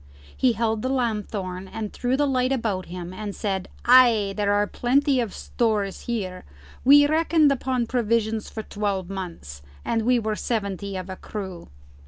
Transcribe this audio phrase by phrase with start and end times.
[0.35, 4.65] He held the lanthorn and threw the light around him and said, "Ay, there are
[4.65, 6.43] plenty of stores here.
[6.83, 11.67] We reckoned upon provisions for twelve months, and we were seventy of a crew."